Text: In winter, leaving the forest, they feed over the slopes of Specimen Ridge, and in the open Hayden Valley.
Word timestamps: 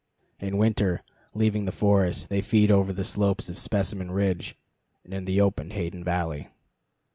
In 0.39 0.57
winter, 0.57 1.03
leaving 1.35 1.65
the 1.65 1.71
forest, 1.71 2.29
they 2.29 2.41
feed 2.41 2.71
over 2.71 2.91
the 2.91 3.03
slopes 3.03 3.49
of 3.49 3.59
Specimen 3.59 4.09
Ridge, 4.09 4.55
and 5.03 5.13
in 5.13 5.25
the 5.25 5.39
open 5.39 5.69
Hayden 5.69 6.03
Valley. 6.03 6.47